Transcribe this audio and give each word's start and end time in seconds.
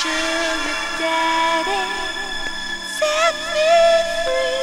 sugar 0.00 0.78
daddy, 1.00 1.82
set 2.86 3.34
me 3.52 3.66
free. 4.22 4.57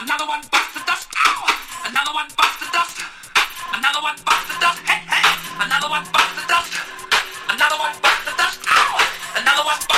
Another 0.00 0.24
one 0.24 0.40
busts 0.50 0.72
the 0.72 0.80
dust. 0.86 1.08
Ow! 1.26 1.44
Another 1.84 2.14
one 2.14 2.26
busts 2.34 2.64
the 2.64 2.72
dust. 2.72 3.02
Another 3.74 4.00
one 4.00 4.16
busts 4.24 4.48
the 4.48 4.58
dust. 4.58 4.80
Hey, 4.88 5.04
hey! 5.04 5.28
Another 5.60 5.90
one 5.90 6.04
busts 6.10 6.40
the 6.40 6.48
dust. 6.48 6.72
Another 7.50 7.76
one 7.76 7.92
busts 8.00 8.24
the 8.24 8.32
dust. 8.32 8.60
Ow! 8.64 9.06
Another 9.36 9.62
one. 9.62 9.89